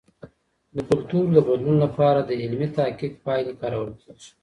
[0.75, 4.29] د کلتور د بدلون لپاره د علمي تحقیق پایلې کارول کیږي.